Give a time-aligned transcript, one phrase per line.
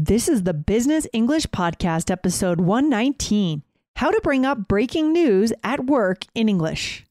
[0.00, 3.64] This is the Business English Podcast, episode 119
[3.96, 7.04] How to Bring Up Breaking News at Work in English.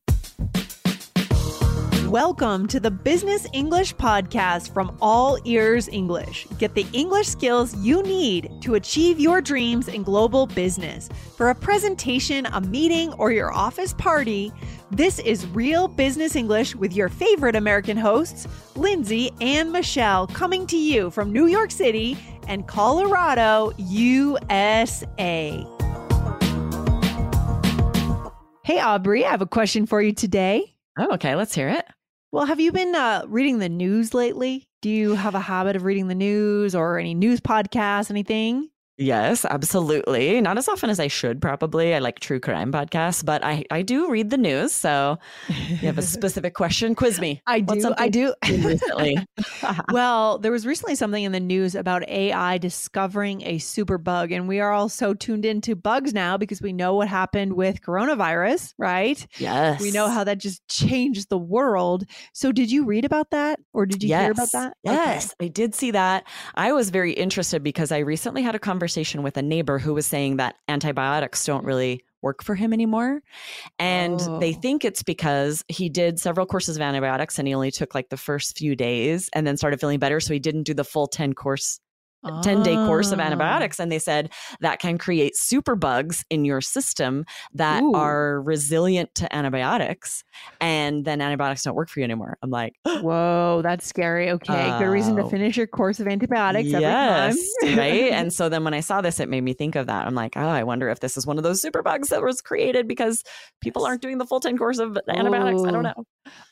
[2.05, 6.47] Welcome to the Business English Podcast from All Ears English.
[6.57, 11.09] Get the English skills you need to achieve your dreams in global business.
[11.35, 14.53] For a presentation, a meeting, or your office party,
[14.91, 18.47] this is Real Business English with your favorite American hosts,
[18.77, 22.17] Lindsay and Michelle, coming to you from New York City
[22.47, 25.65] and Colorado, USA.
[28.63, 30.75] Hey, Aubrey, I have a question for you today.
[30.97, 31.35] Oh, okay.
[31.35, 31.85] Let's hear it.
[32.31, 34.67] Well, have you been uh, reading the news lately?
[34.81, 38.69] Do you have a habit of reading the news or any news podcasts, anything?
[38.97, 40.41] Yes, absolutely.
[40.41, 41.93] Not as often as I should, probably.
[41.93, 44.73] I like true crime podcasts, but I, I do read the news.
[44.73, 47.41] So you have a specific question, quiz me.
[47.45, 47.93] I do.
[47.95, 48.33] I do.
[48.49, 49.17] recently.
[49.91, 54.47] well, there was recently something in the news about AI discovering a super bug, and
[54.47, 58.73] we are all so tuned into bugs now because we know what happened with coronavirus,
[58.79, 59.27] right?
[59.37, 59.79] Yes.
[59.79, 62.05] We know how that just changed the world.
[62.33, 64.23] So, did you read about that or did you yes.
[64.23, 64.77] hear about that?
[64.83, 65.45] Yes, okay.
[65.45, 66.27] I did see that.
[66.55, 69.93] I was very interested because I recently had a conversation conversation with a neighbor who
[69.93, 73.19] was saying that antibiotics don't really work for him anymore.
[73.77, 74.39] And oh.
[74.39, 78.07] they think it's because he did several courses of antibiotics and he only took like
[78.07, 80.21] the first few days and then started feeling better.
[80.21, 81.81] So he didn't do the full 10 course
[82.43, 83.23] 10 day course of ah.
[83.23, 83.79] antibiotics.
[83.79, 87.93] And they said that can create super bugs in your system that Ooh.
[87.93, 90.23] are resilient to antibiotics.
[90.59, 92.37] And then antibiotics don't work for you anymore.
[92.41, 94.31] I'm like, whoa, that's scary.
[94.31, 94.69] Okay.
[94.69, 95.29] Uh, Good reason to oh.
[95.29, 98.11] finish your course of antibiotics yes, right.
[98.11, 100.07] And so then when I saw this, it made me think of that.
[100.07, 102.41] I'm like, oh, I wonder if this is one of those super bugs that was
[102.41, 103.23] created because
[103.61, 105.61] people aren't doing the full 10 course of antibiotics.
[105.61, 105.67] Ooh.
[105.67, 106.05] I don't know.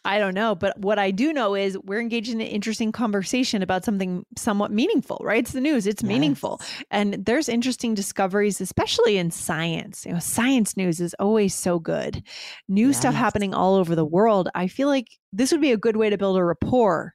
[0.03, 0.55] I don't know.
[0.55, 4.71] But what I do know is we're engaged in an interesting conversation about something somewhat
[4.71, 5.39] meaningful, right?
[5.39, 6.07] It's the news, it's yes.
[6.07, 6.61] meaningful.
[6.91, 10.05] And there's interesting discoveries, especially in science.
[10.05, 12.23] You know, science news is always so good.
[12.67, 12.99] New yes.
[12.99, 14.49] stuff happening all over the world.
[14.53, 17.14] I feel like this would be a good way to build a rapport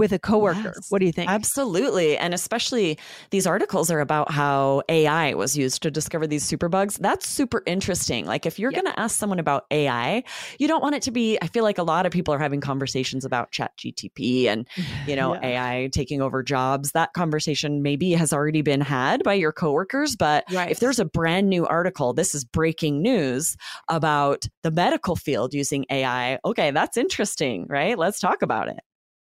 [0.00, 0.72] with a coworker.
[0.74, 1.30] Yes, what do you think?
[1.30, 2.16] Absolutely.
[2.16, 2.98] And especially
[3.30, 6.98] these articles are about how AI was used to discover these superbugs.
[6.98, 8.24] That's super interesting.
[8.24, 8.82] Like if you're yep.
[8.82, 10.24] going to ask someone about AI,
[10.58, 12.62] you don't want it to be I feel like a lot of people are having
[12.62, 14.66] conversations about chat GTP and,
[15.06, 15.74] you know, yeah.
[15.82, 16.92] AI taking over jobs.
[16.92, 20.70] That conversation maybe has already been had by your coworkers, but right.
[20.70, 23.54] if there's a brand new article, this is breaking news
[23.88, 26.38] about the medical field using AI.
[26.46, 27.98] Okay, that's interesting, right?
[27.98, 28.80] Let's talk about it.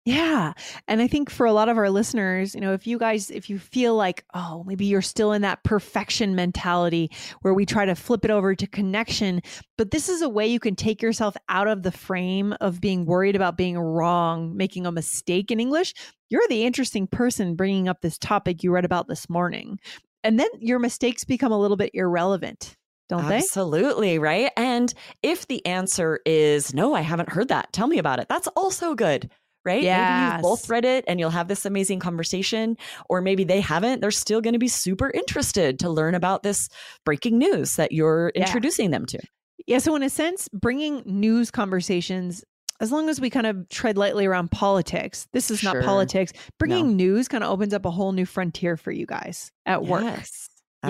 [0.04, 0.52] Yeah.
[0.86, 3.48] And I think for a lot of our listeners, you know, if you guys, if
[3.48, 7.10] you feel like, oh, maybe you're still in that perfection mentality
[7.40, 9.40] where we try to flip it over to connection,
[9.78, 13.06] but this is a way you can take yourself out of the frame of being
[13.06, 15.94] worried about being wrong, making a mistake in English.
[16.28, 19.78] You're the interesting person bringing up this topic you read about this morning.
[20.22, 22.76] And then your mistakes become a little bit irrelevant
[23.10, 23.36] don't they?
[23.36, 24.50] Absolutely, right?
[24.56, 24.92] And
[25.22, 28.28] if the answer is no, I haven't heard that, tell me about it.
[28.30, 29.30] That's also good
[29.64, 29.82] right?
[29.82, 30.24] Yeah.
[30.24, 32.76] Maybe you've both read it and you'll have this amazing conversation,
[33.08, 34.00] or maybe they haven't.
[34.00, 36.68] They're still going to be super interested to learn about this
[37.04, 38.42] breaking news that you're yeah.
[38.42, 39.18] introducing them to.
[39.66, 39.78] Yeah.
[39.78, 42.44] So, in a sense, bringing news conversations
[42.80, 45.74] as long as we kind of tread lightly around politics, this is sure.
[45.74, 46.32] not politics.
[46.58, 46.94] Bringing no.
[46.94, 49.90] news kind of opens up a whole new frontier for you guys at yes.
[49.90, 50.24] work.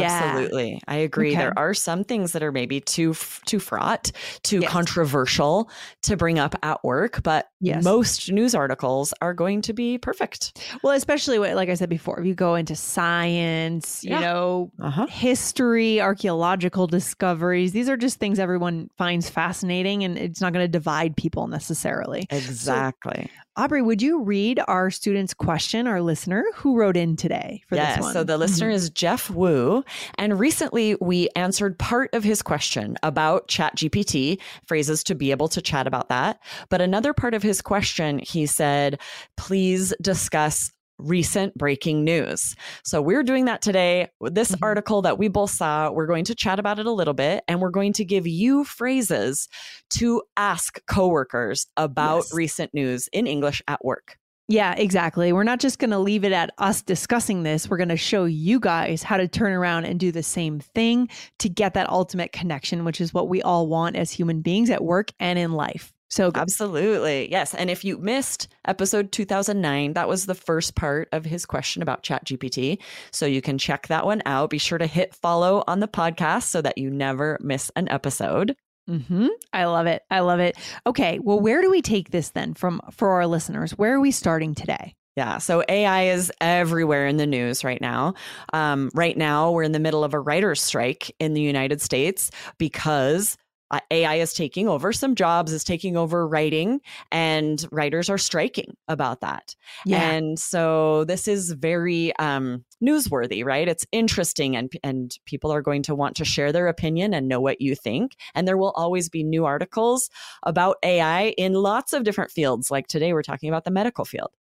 [0.03, 0.73] Absolutely.
[0.73, 0.79] Yeah.
[0.89, 1.31] I agree.
[1.31, 1.39] Okay.
[1.39, 3.15] There are some things that are maybe too
[3.47, 4.11] too fraught,
[4.43, 4.71] too yes.
[4.71, 5.71] controversial
[6.03, 7.85] to bring up at work, but yes.
[7.85, 10.59] most news articles are going to be perfect.
[10.83, 14.19] Well, especially like I said before, if you go into science, yeah.
[14.19, 15.07] you know, uh-huh.
[15.07, 20.69] history, archaeological discoveries, these are just things everyone finds fascinating and it's not going to
[20.69, 22.27] divide people necessarily.
[22.31, 23.25] Exactly.
[23.25, 27.77] So, Aubrey, would you read our student's question, our listener who wrote in today for
[27.77, 28.13] yes, this one?
[28.13, 28.75] So the listener mm-hmm.
[28.75, 29.84] is Jeff Wu.
[30.17, 35.63] And recently we answered part of his question about ChatGPT, phrases to be able to
[35.63, 36.41] chat about that.
[36.69, 39.01] But another part of his question, he said,
[39.37, 42.55] please discuss recent breaking news.
[42.85, 44.11] So we're doing that today.
[44.21, 44.65] This mm-hmm.
[44.65, 47.61] article that we both saw, we're going to chat about it a little bit and
[47.61, 49.49] we're going to give you phrases
[49.91, 52.35] to ask coworkers about yes.
[52.35, 54.19] recent news in English at work.
[54.47, 55.33] Yeah, exactly.
[55.33, 57.69] We're not just going to leave it at us discussing this.
[57.69, 61.09] We're going to show you guys how to turn around and do the same thing
[61.39, 64.85] to get that ultimate connection, which is what we all want as human beings at
[64.85, 65.95] work and in life.
[66.11, 66.43] So good.
[66.43, 67.31] absolutely.
[67.31, 67.55] Yes.
[67.55, 72.05] And if you missed episode 2009, that was the first part of his question about
[72.05, 72.79] ChatGPT.
[73.11, 74.51] So you can check that one out.
[74.51, 78.55] Be sure to hit follow on the podcast so that you never miss an episode.
[78.89, 79.29] Mm-hmm.
[79.53, 80.03] I love it.
[80.11, 80.57] I love it.
[80.87, 81.19] Okay.
[81.19, 83.73] Well, where do we take this then from for our listeners?
[83.73, 84.95] Where are we starting today?
[85.17, 85.39] Yeah.
[85.39, 88.15] So AI is everywhere in the news right now.
[88.53, 92.33] Um, right now, we're in the middle of a writer's strike in the United States
[92.59, 93.37] because
[93.71, 96.81] uh, AI is taking over some jobs, is taking over writing,
[97.11, 99.55] and writers are striking about that.
[99.87, 100.11] Yeah.
[100.11, 103.69] And so this is very um, newsworthy, right?
[103.69, 107.41] It's interesting, and and people are going to want to share their opinion and know
[107.41, 108.17] what you think.
[108.35, 110.11] And there will always be new articles
[110.43, 112.71] about AI in lots of different fields.
[112.71, 114.31] Like today, we're talking about the medical field.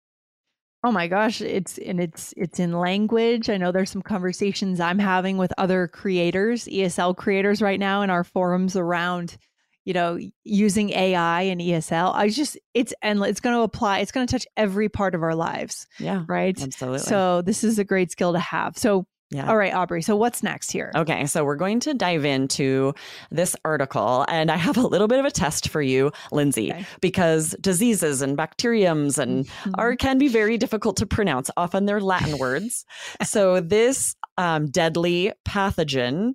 [0.85, 3.49] Oh my gosh, it's and it's it's in language.
[3.49, 8.11] I know there's some conversations I'm having with other creators, ESL creators right now in
[8.11, 9.39] our forums around,
[9.87, 12.15] you know, using AI and ESL.
[12.15, 14.01] I just it's and it's going to apply.
[14.01, 15.87] It's going to touch every part of our lives.
[15.99, 16.25] Yeah.
[16.29, 16.61] Right?
[16.63, 16.99] Absolutely.
[16.99, 18.77] So this is a great skill to have.
[18.77, 19.49] So yeah.
[19.49, 20.03] All right, Aubrey.
[20.03, 20.93] So what's next here?
[20.95, 22.95] Okay, so we're going to dive into
[23.31, 26.87] this article, and I have a little bit of a test for you, Lindsay, okay.
[27.01, 29.71] because diseases and bacteriums and mm-hmm.
[29.77, 31.51] are can be very difficult to pronounce.
[31.57, 32.85] Often they're Latin words.
[33.25, 36.35] so this um, deadly pathogen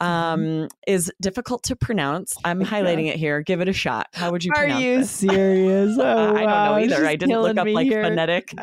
[0.00, 0.06] mm-hmm.
[0.06, 2.34] um, is difficult to pronounce.
[2.44, 3.42] I'm highlighting it here.
[3.42, 4.08] Give it a shot.
[4.12, 5.10] How would you Are you this?
[5.10, 5.98] serious?
[6.00, 6.02] Oh,
[6.36, 7.06] I don't know either.
[7.06, 8.02] I didn't look up like here.
[8.02, 8.54] phonetic.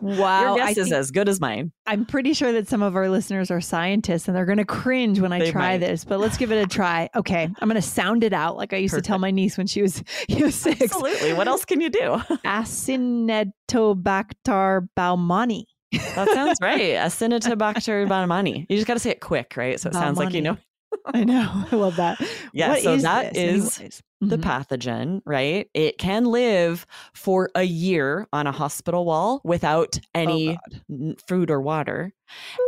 [0.00, 0.56] wow.
[0.56, 1.72] Your guess is as good as mine.
[1.86, 5.20] I'm pretty sure that some of our listeners are scientists and they're going to cringe
[5.20, 5.78] when I they try might.
[5.78, 7.08] this, but let's give it a try.
[7.14, 7.44] Okay.
[7.44, 9.04] I'm going to sound it out like I used Perfect.
[9.04, 10.82] to tell my niece when she was, she was six.
[10.82, 11.32] Absolutely.
[11.32, 12.20] What else can you do?
[12.44, 15.64] Acinetobacter baumannii.
[15.92, 16.96] That sounds right.
[16.96, 18.66] Acinetobacter baumannii.
[18.68, 19.78] You just got to say it quick, right?
[19.80, 20.56] So it sounds like you know.
[21.06, 21.66] I know.
[21.70, 22.20] I love that.
[22.52, 22.70] Yeah.
[22.70, 24.48] What so is that is the mm-hmm.
[24.48, 25.68] pathogen, right?
[25.72, 30.58] It can live for a year on a hospital wall without oh, any
[30.90, 32.12] oh food or water.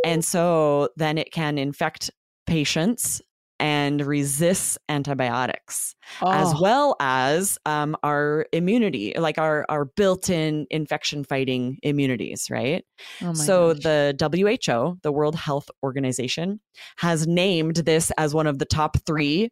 [0.04, 2.10] And so then it can infect
[2.46, 3.20] patients
[3.62, 6.32] and resists antibiotics, oh.
[6.32, 12.85] as well as um, our immunity, like our, our built in infection fighting immunities, right?
[13.23, 13.82] Oh so gosh.
[13.85, 16.61] the WHO, the World Health Organization,
[16.97, 19.49] has named this as one of the top three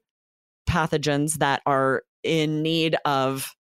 [0.68, 3.54] pathogens that are in need of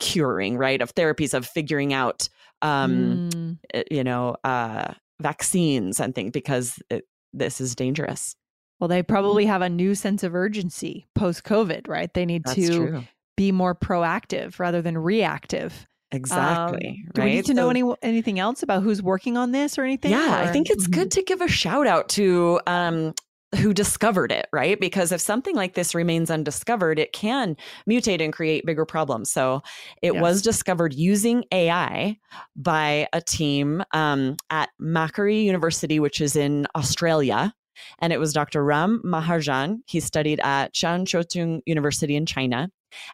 [0.00, 0.80] curing, right?
[0.80, 2.30] Of therapies, of figuring out,
[2.62, 3.58] um, mm.
[3.74, 7.04] Eh, you know, uh, vaccines and things because it,
[7.34, 8.36] this is dangerous.
[8.82, 12.12] Well, they probably have a new sense of urgency post COVID, right?
[12.12, 13.04] They need That's to true.
[13.36, 15.86] be more proactive rather than reactive.
[16.10, 17.04] Exactly.
[17.06, 19.78] Um, do we need to so, know any, anything else about who's working on this
[19.78, 20.10] or anything?
[20.10, 20.48] Yeah, or?
[20.48, 21.20] I think it's good mm-hmm.
[21.20, 23.14] to give a shout out to um,
[23.54, 24.80] who discovered it, right?
[24.80, 27.56] Because if something like this remains undiscovered, it can
[27.88, 29.30] mutate and create bigger problems.
[29.30, 29.62] So
[30.02, 30.20] it yes.
[30.20, 32.18] was discovered using AI
[32.56, 37.54] by a team um, at Macquarie University, which is in Australia.
[37.98, 38.64] And it was Dr.
[38.64, 39.78] Ram Maharjan.
[39.86, 42.70] He studied at Shanqiutung University in China.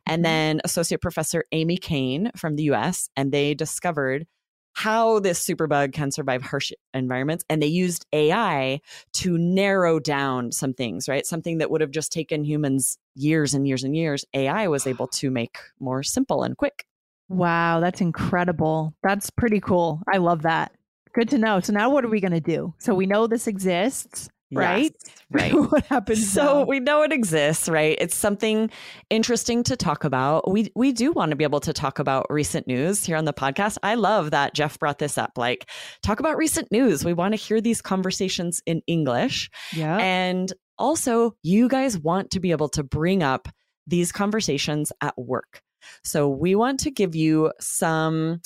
[0.07, 0.23] And mm-hmm.
[0.23, 3.09] then Associate Professor Amy Cain from the US.
[3.17, 4.27] And they discovered
[4.75, 7.45] how this superbug can survive harsh environments.
[7.51, 8.81] And they used AI
[9.15, 11.27] to narrow down some things, right?
[11.27, 14.25] Something that would have just taken humans years and years and years.
[14.35, 16.85] AI was able to make more simple and quick.
[17.29, 18.95] Wow, that's incredible.
[19.03, 20.01] That's pretty cool.
[20.13, 20.73] I love that.
[21.13, 21.59] Good to know.
[21.59, 22.73] So now what are we going to do?
[22.79, 24.95] So we know this exists right?
[25.05, 25.53] Yes, right.
[25.55, 26.31] what happens?
[26.31, 26.65] So now?
[26.65, 27.97] we know it exists, right?
[28.00, 28.71] It's something
[29.11, 30.50] interesting to talk about.
[30.50, 33.33] We we do want to be able to talk about recent news here on the
[33.33, 33.79] podcast.
[33.83, 35.33] I love that Jeff brought this up.
[35.37, 35.69] Like,
[36.03, 37.05] talk about recent news.
[37.05, 39.50] We want to hear these conversations in English.
[39.75, 39.99] Yeah.
[39.99, 43.49] And also, you guys want to be able to bring up
[43.87, 45.62] these conversations at work.
[46.05, 48.40] So we want to give you some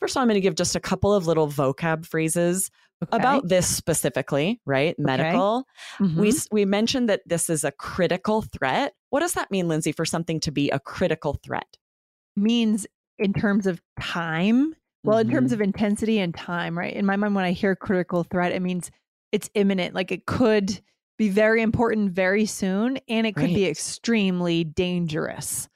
[0.00, 3.16] First of all, I'm going to give just a couple of little vocab phrases Okay.
[3.16, 4.94] about this specifically, right?
[4.94, 5.02] Okay.
[5.02, 5.64] Medical.
[6.00, 6.20] Mm-hmm.
[6.20, 8.94] We we mentioned that this is a critical threat.
[9.10, 11.76] What does that mean, Lindsay, for something to be a critical threat?
[12.36, 12.86] Means
[13.18, 14.74] in terms of time.
[15.04, 15.28] Well, mm-hmm.
[15.28, 15.54] in terms mm-hmm.
[15.54, 16.92] of intensity and time, right?
[16.92, 18.90] In my mind, when I hear critical threat, it means
[19.30, 19.94] it's imminent.
[19.94, 20.80] Like it could
[21.18, 23.54] be very important very soon, and it could right.
[23.54, 25.68] be extremely dangerous.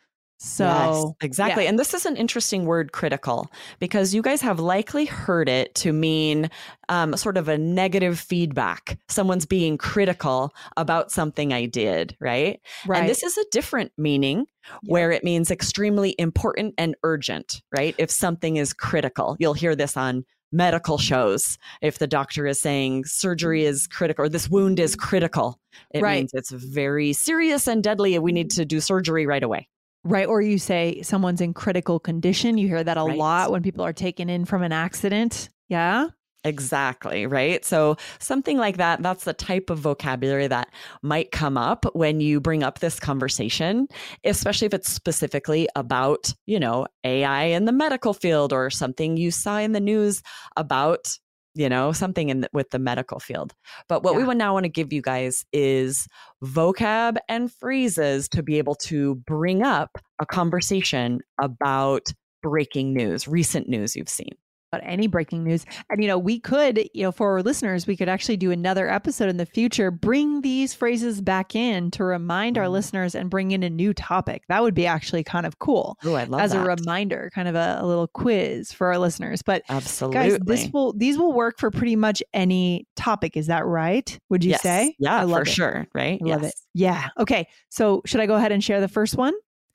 [0.45, 1.63] So, yes, exactly.
[1.63, 1.71] Yeah.
[1.71, 5.93] And this is an interesting word, critical, because you guys have likely heard it to
[5.93, 6.51] mean
[6.89, 8.99] um, sort of a negative feedback.
[9.09, 12.61] Someone's being critical about something I did, right?
[12.89, 13.01] Right.
[13.01, 14.79] And this is a different meaning yeah.
[14.87, 17.95] where it means extremely important and urgent, right?
[17.97, 21.57] If something is critical, you'll hear this on medical shows.
[21.81, 25.61] If the doctor is saying surgery is critical or this wound is critical,
[25.93, 26.17] it right.
[26.17, 28.19] means it's very serious and deadly.
[28.19, 29.69] We need to do surgery right away.
[30.05, 30.27] Right.
[30.27, 32.59] Or you say someone's in critical condition.
[32.59, 33.17] You hear that a right.
[33.17, 35.49] lot when people are taken in from an accident.
[35.69, 36.09] Yeah.
[36.45, 37.65] Exactly, right?
[37.65, 42.41] So, something like that, that's the type of vocabulary that might come up when you
[42.41, 43.87] bring up this conversation,
[44.25, 49.31] especially if it's specifically about, you know, AI in the medical field or something you
[49.31, 50.21] saw in the news
[50.57, 51.17] about,
[51.55, 53.55] you know, something in the, with the medical field.
[53.89, 54.19] But what yeah.
[54.19, 56.07] we would now want to give you guys is
[56.45, 59.91] vocab and phrases to be able to bring up
[60.21, 64.33] a conversation about breaking news, recent news you've seen
[64.73, 65.67] about any breaking news.
[65.91, 68.89] And, you know, we could, you know, for our listeners, we could actually do another
[68.89, 72.73] episode in the future, bring these phrases back in to remind our mm.
[72.73, 74.45] listeners and bring in a new topic.
[74.49, 75.99] That would be actually kind of cool.
[76.05, 76.65] Oh, I love As that.
[76.65, 79.43] a reminder, kind of a, a, little quiz for our listeners.
[79.43, 83.37] But absolutely, guys, this will, these will work for pretty much any topic.
[83.37, 84.19] Is that right?
[84.31, 84.63] Would you yes.
[84.63, 84.97] say?
[84.99, 85.49] Yeah, for it.
[85.49, 85.87] sure.
[85.95, 86.21] Right.
[86.23, 86.51] I love yes.
[86.51, 86.57] it.
[86.75, 87.09] Yeah.
[87.19, 87.47] Okay.
[87.69, 89.35] So should I go ahead and share the first one?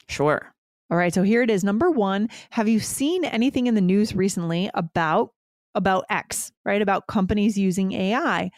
[0.10, 0.54] Sure.
[0.89, 1.63] All right, so here it is.
[1.63, 5.32] Number one, have you seen anything in the news recently about
[5.75, 6.82] about X, right?
[6.82, 8.50] About companies using AI.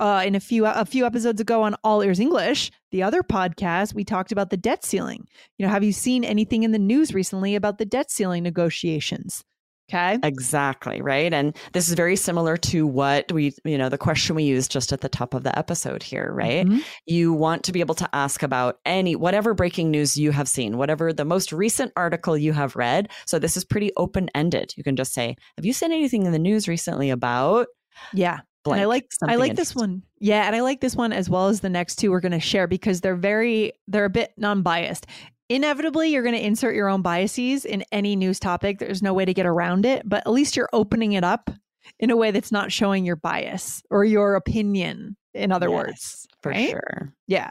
[0.00, 3.94] Uh, in a few a few episodes ago on All Ears English, the other podcast,
[3.94, 5.28] we talked about the debt ceiling.
[5.56, 9.44] You know, have you seen anything in the news recently about the debt ceiling negotiations?
[9.90, 10.18] Okay.
[10.22, 11.02] Exactly.
[11.02, 11.32] Right.
[11.32, 14.92] And this is very similar to what we, you know, the question we used just
[14.92, 16.66] at the top of the episode here, right?
[16.66, 16.78] Mm-hmm.
[17.06, 20.78] You want to be able to ask about any, whatever breaking news you have seen,
[20.78, 23.10] whatever the most recent article you have read.
[23.26, 24.72] So this is pretty open ended.
[24.76, 27.66] You can just say, Have you seen anything in the news recently about?
[28.12, 28.40] Yeah.
[28.64, 30.02] Blank, and I like I like this one.
[30.20, 32.40] Yeah, and I like this one as well as the next two we're going to
[32.40, 35.06] share because they're very they're a bit non-biased
[35.48, 38.78] inevitably you're going to insert your own biases in any news topic.
[38.78, 41.50] There's no way to get around it but at least you're opening it up
[41.98, 46.26] in a way that's not showing your bias or your opinion in other yes, words
[46.42, 46.70] for right?
[46.70, 47.12] sure.
[47.26, 47.50] Yeah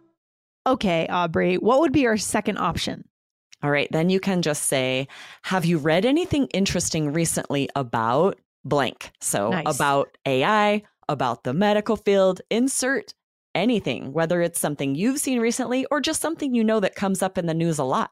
[0.65, 3.05] Okay, Aubrey, what would be our second option?
[3.63, 5.07] All right, then you can just say,
[5.43, 9.11] Have you read anything interesting recently about blank?
[9.21, 9.75] So, nice.
[9.75, 13.13] about AI, about the medical field, insert
[13.53, 17.37] anything, whether it's something you've seen recently or just something you know that comes up
[17.37, 18.11] in the news a lot.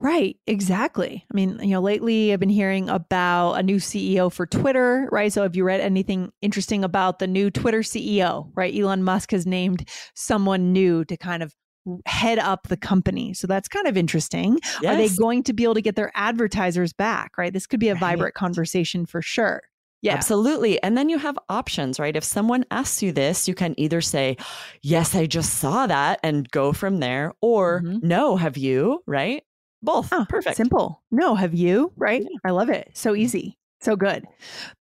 [0.00, 1.24] Right, exactly.
[1.28, 5.32] I mean, you know, lately I've been hearing about a new CEO for Twitter, right?
[5.32, 8.72] So have you read anything interesting about the new Twitter CEO, right?
[8.72, 11.52] Elon Musk has named someone new to kind of
[12.06, 13.34] head up the company.
[13.34, 14.58] So that's kind of interesting.
[14.82, 14.94] Yes.
[14.94, 17.52] Are they going to be able to get their advertisers back, right?
[17.52, 18.00] This could be a right.
[18.00, 19.62] vibrant conversation for sure.
[20.00, 20.14] Yeah.
[20.14, 20.80] Absolutely.
[20.82, 22.14] And then you have options, right?
[22.14, 24.36] If someone asks you this, you can either say,
[24.80, 28.06] Yes, I just saw that and go from there, or mm-hmm.
[28.06, 29.42] No, have you, right?
[29.82, 30.08] Both.
[30.12, 30.56] Oh, Perfect.
[30.56, 31.02] Simple.
[31.10, 32.22] No, have you, right?
[32.22, 32.38] Yeah.
[32.44, 32.90] I love it.
[32.94, 33.58] So easy.
[33.80, 34.24] So good.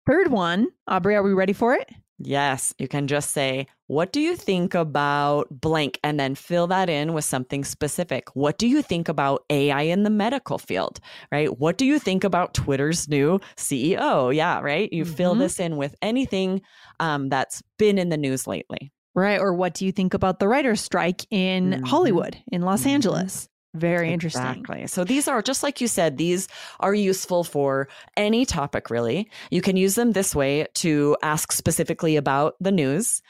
[0.07, 1.89] Third one, Aubrey, are we ready for it?
[2.19, 6.01] Yes, you can just say, What do you think about blank?
[6.03, 8.35] And then fill that in with something specific.
[8.35, 11.01] What do you think about AI in the medical field?
[11.31, 11.59] Right?
[11.59, 14.35] What do you think about Twitter's new CEO?
[14.35, 14.91] Yeah, right?
[14.93, 15.15] You mm-hmm.
[15.15, 16.63] fill this in with anything
[17.01, 18.93] um, that's been in the news lately.
[19.15, 19.41] Right.
[19.41, 21.85] Or what do you think about the writer's strike in mm-hmm.
[21.85, 22.91] Hollywood, in Los mm-hmm.
[22.91, 23.49] Angeles?
[23.79, 24.43] Very interesting.
[24.43, 24.87] Exactly.
[24.87, 26.49] So these are just like you said, these
[26.81, 29.31] are useful for any topic, really.
[29.51, 33.23] You can use them this way to ask specifically about the news.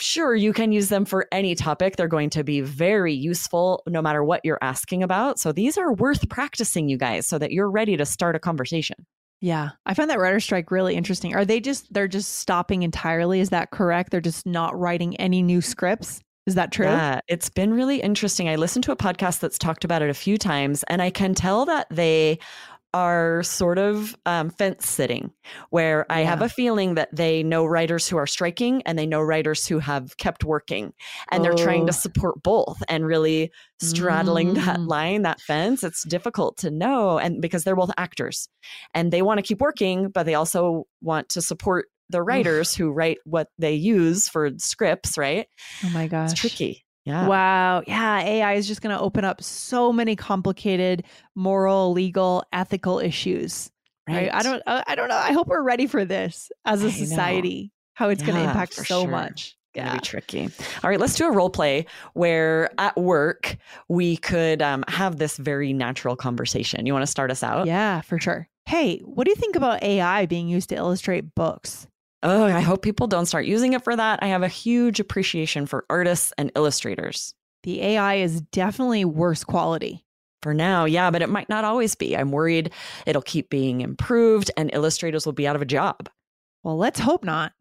[0.00, 1.96] Sure, you can use them for any topic.
[1.96, 5.38] They're going to be very useful no matter what you're asking about.
[5.38, 8.96] So these are worth practicing, you guys, so that you're ready to start a conversation.
[9.42, 11.34] Yeah, I find that writer strike really interesting.
[11.34, 13.40] Are they just they're just stopping entirely?
[13.40, 14.10] Is that correct?
[14.10, 16.20] They're just not writing any new scripts?
[16.46, 16.86] Is that true?
[16.86, 18.48] Yeah, it's been really interesting.
[18.48, 21.34] I listened to a podcast that's talked about it a few times, and I can
[21.34, 22.38] tell that they
[22.92, 25.30] are sort of um, fence sitting,
[25.68, 26.16] where yeah.
[26.16, 29.64] I have a feeling that they know writers who are striking and they know writers
[29.66, 30.92] who have kept working,
[31.30, 31.42] and oh.
[31.44, 31.96] they're trying to oh.
[31.96, 34.64] support both and really straddling mm.
[34.64, 35.84] that line, that fence.
[35.84, 38.48] It's difficult to know, and because they're both actors
[38.94, 42.90] and they want to keep working, but they also want to support the writers who
[42.90, 45.46] write what they use for scripts, right?
[45.84, 46.32] Oh my gosh.
[46.32, 46.84] It's tricky.
[47.04, 47.26] Yeah.
[47.26, 47.82] Wow.
[47.86, 48.20] Yeah.
[48.20, 53.70] AI is just going to open up so many complicated moral, legal, ethical issues.
[54.08, 54.30] Right.
[54.30, 54.34] right?
[54.34, 55.16] I don't, I don't know.
[55.16, 58.74] I hope we're ready for this as a society, how it's yeah, going to impact
[58.74, 59.10] so sure.
[59.10, 59.56] much.
[59.74, 59.94] Yeah.
[59.94, 60.48] be tricky.
[60.82, 63.56] All right, let's do a role play where at work
[63.88, 66.86] we could um, have this very natural conversation.
[66.86, 67.68] You want to start us out?
[67.68, 68.48] Yeah, for sure.
[68.66, 71.86] Hey, what do you think about AI being used to illustrate books?
[72.22, 74.18] Oh, I hope people don't start using it for that.
[74.22, 77.34] I have a huge appreciation for artists and illustrators.
[77.62, 80.04] The AI is definitely worse quality.
[80.42, 82.16] For now, yeah, but it might not always be.
[82.16, 82.72] I'm worried
[83.04, 86.08] it'll keep being improved and illustrators will be out of a job.
[86.62, 87.52] Well, let's hope not.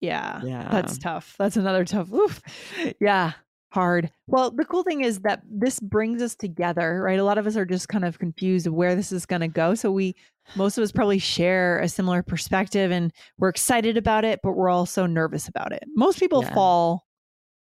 [0.00, 0.68] Yeah, Yeah.
[0.70, 1.34] that's tough.
[1.38, 2.10] That's another tough.
[2.12, 2.40] Oof.
[3.00, 3.32] Yeah,
[3.76, 4.10] hard.
[4.26, 7.18] Well, the cool thing is that this brings us together, right?
[7.18, 9.74] A lot of us are just kind of confused where this is going to go.
[9.74, 10.16] So we,
[10.56, 14.70] most of us probably share a similar perspective and we're excited about it, but we're
[14.70, 15.84] also nervous about it.
[15.94, 16.54] Most people Yeah.
[16.54, 17.06] fall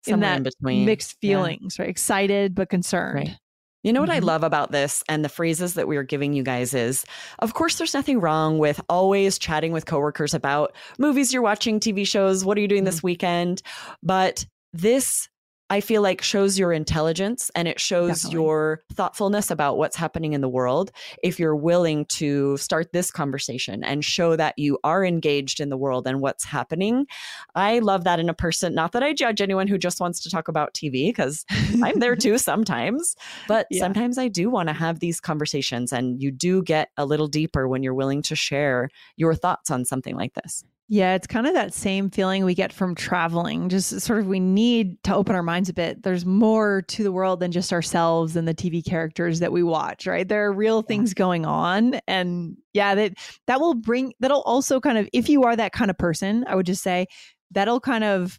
[0.06, 0.84] in that in between.
[0.84, 1.30] mixed Yeah.
[1.36, 1.88] feelings, right?
[1.88, 3.28] Excited, but concerned.
[3.28, 3.38] Right.
[3.82, 4.24] You know what I Mhm.
[4.24, 7.04] love about this and the phrases that we are giving you guys is
[7.38, 12.04] of course there's nothing wrong with always chatting with coworkers about movies you're watching, TV
[12.06, 13.62] shows, what are you doing this weekend?
[14.02, 15.28] But this
[15.72, 18.34] I feel like shows your intelligence and it shows Definitely.
[18.34, 23.82] your thoughtfulness about what's happening in the world if you're willing to start this conversation
[23.82, 27.06] and show that you are engaged in the world and what's happening.
[27.54, 28.74] I love that in a person.
[28.74, 31.46] Not that I judge anyone who just wants to talk about TV because
[31.82, 33.16] I'm there too sometimes,
[33.48, 33.80] but Yeah.
[33.80, 37.66] sometimes I do want to have these conversations and you do get a little deeper
[37.66, 40.64] when you're willing to share your thoughts on something like this.
[40.88, 43.70] Yeah, it's kind of that same feeling we get from traveling.
[43.70, 46.02] Just sort of we need to open our minds a bit.
[46.02, 50.06] There's more to the world than just ourselves and the TV characters that we watch,
[50.06, 50.28] right?
[50.28, 53.14] There are real things going on and yeah, that
[53.46, 56.56] that will bring that'll also kind of if you are that kind of person, I
[56.56, 57.06] would just say
[57.52, 58.38] that'll kind of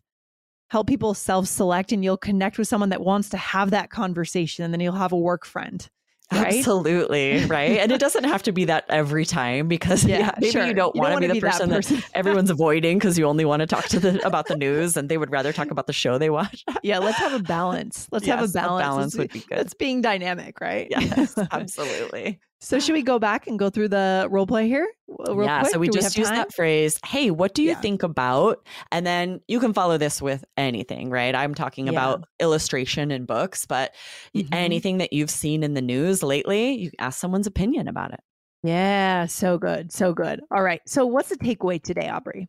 [0.70, 4.74] help people self-select and you'll connect with someone that wants to have that conversation and
[4.74, 5.90] then you'll have a work friend.
[6.34, 6.58] Right?
[6.58, 7.46] Absolutely.
[7.46, 7.80] Right.
[7.80, 10.66] and it doesn't have to be that every time because yeah, maybe sure.
[10.66, 13.62] you don't want to be the that person that, everyone's avoiding because you only want
[13.62, 16.18] to talk to the about the news and they would rather talk about the show
[16.18, 16.64] they watch.
[16.84, 18.08] yeah, let's have a balance.
[18.12, 18.84] Let's have a Yes, a balance.
[18.84, 19.58] balance would be good.
[19.58, 20.88] That's being dynamic, right?
[20.90, 22.40] Yes, absolutely.
[22.64, 24.88] So should we go back and go through the role play here?
[25.08, 25.74] Real yeah, quick?
[25.74, 26.38] so we Do just have use time?
[26.38, 27.82] that phrase, hey, what do you Yeah.
[27.82, 28.66] think about?
[28.92, 31.36] And then you can follow this with anything, right?
[31.36, 31.92] I'm talking Yeah.
[31.92, 33.94] about illustration and books, but
[34.34, 34.48] Mhm.
[34.54, 38.22] anything that you've seen in the news lately, you ask someone's opinion about it.
[38.64, 39.92] Yeah, so good.
[39.92, 40.42] So good.
[40.50, 40.82] All right.
[40.88, 42.48] So what's the takeaway today, Aubrey?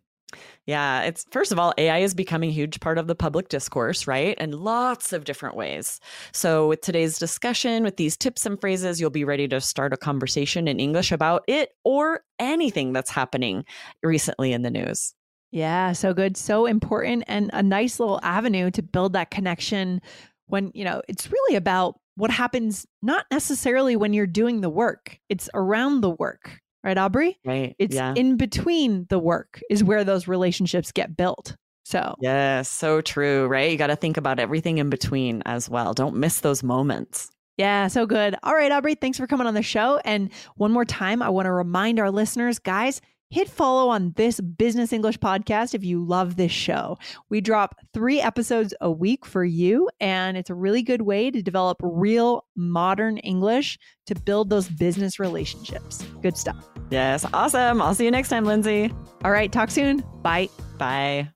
[0.67, 4.07] Yeah, it's first of all, AI is becoming a huge part of the public discourse,
[4.07, 4.37] right?
[4.39, 6.01] In lots of different ways.
[6.33, 9.97] So, with today's discussion, with these tips and phrases, you'll be ready to start a
[9.97, 13.65] conversation in English about it or anything that's happening
[14.03, 15.15] recently in the news.
[15.51, 16.37] Yeah, so good.
[16.37, 20.01] So important and a nice little avenue to build that connection
[20.47, 25.19] when, you know, it's really about what happens not necessarily when you're doing the work.
[25.29, 26.61] It's around the work.
[26.85, 27.39] Right, Aubrey?
[27.45, 27.75] Right.
[27.79, 28.13] It's yeah.
[28.15, 31.57] in between the work is where those relationships get built.
[31.85, 33.71] So, Yes, so true, right?
[33.71, 35.95] You got to think about everything in between as well.
[35.95, 37.31] Don't miss those moments.
[37.57, 38.35] Yeah, so good.
[38.43, 40.01] All right, Aubrey, thanks for coming on the show.
[40.05, 44.41] And one more time, I want to remind our listeners, guys, hit follow on this
[44.41, 46.99] Business English podcast if you love this show.
[47.31, 51.43] We drop three episodes a week for you, and it's a really good way to
[51.43, 56.03] develop real modern English to build those business relationships.
[56.23, 56.74] Good stuff.
[56.91, 57.83] Yes, awesome.
[57.83, 58.93] I'll see you next time, Lindsay.
[59.25, 60.05] All right, talk soon.
[60.23, 60.49] Bye.
[60.79, 61.31] Bye.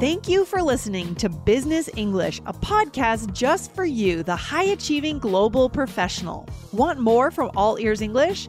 [0.00, 5.18] Thank you for listening to Business English, a podcast just for you, the high achieving
[5.18, 6.48] global professional.
[6.72, 8.48] Want more from All Ears English?